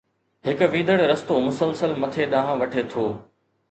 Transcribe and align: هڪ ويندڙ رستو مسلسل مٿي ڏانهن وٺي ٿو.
هڪ 0.47 0.69
ويندڙ 0.71 0.97
رستو 1.13 1.33
مسلسل 1.51 1.95
مٿي 2.01 2.23
ڏانهن 2.35 2.53
وٺي 2.61 2.81
ٿو. 2.93 3.09